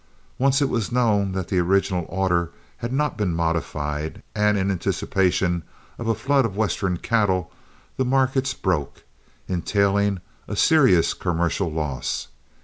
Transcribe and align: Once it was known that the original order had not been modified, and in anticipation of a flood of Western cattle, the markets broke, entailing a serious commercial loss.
Once 0.39 0.63
it 0.63 0.69
was 0.69 0.91
known 0.91 1.31
that 1.33 1.47
the 1.49 1.59
original 1.59 2.07
order 2.09 2.49
had 2.77 2.91
not 2.91 3.19
been 3.19 3.35
modified, 3.35 4.23
and 4.33 4.57
in 4.57 4.71
anticipation 4.71 5.61
of 5.99 6.07
a 6.07 6.15
flood 6.15 6.43
of 6.43 6.57
Western 6.57 6.97
cattle, 6.97 7.51
the 7.97 8.03
markets 8.03 8.55
broke, 8.55 9.03
entailing 9.47 10.19
a 10.47 10.55
serious 10.55 11.13
commercial 11.13 11.71
loss. 11.71 12.29